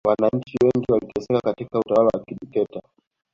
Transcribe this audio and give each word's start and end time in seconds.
wananchi 0.07 0.57
wengi 0.63 0.91
waliteseka 0.91 1.39
katika 1.41 1.79
utawala 1.79 2.09
wa 2.13 2.19
kidikteta 2.25 2.81